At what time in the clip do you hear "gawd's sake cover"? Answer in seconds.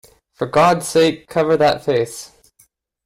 0.47-1.55